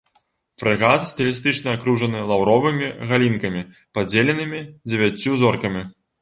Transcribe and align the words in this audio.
Фрэгат 0.59 1.01
стылістычна 1.11 1.75
акружаны 1.77 2.23
лаўровымі 2.31 2.87
галінкамі, 3.11 3.61
падзеленымі 3.99 4.59
дзевяццю 4.89 5.37
зоркамі. 5.45 5.85